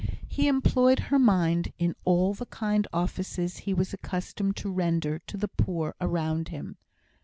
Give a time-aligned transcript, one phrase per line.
[0.27, 5.37] He employed her mind in all the kind offices he was accustomed to render to
[5.37, 6.77] the poor around him.